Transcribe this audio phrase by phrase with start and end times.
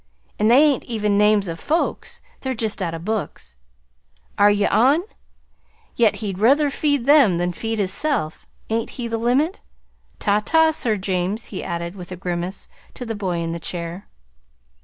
[0.39, 2.21] "An' they ain't even names of FOLKS.
[2.39, 3.55] They're just guys out of books.
[4.35, 5.03] Are ye on?
[5.95, 8.47] Yet he'd ruther feed them than feed hisself.
[8.71, 9.59] Ain't he the limit?
[10.17, 14.07] Ta ta, Sir James," he added, with a grimace, to the boy in the chair.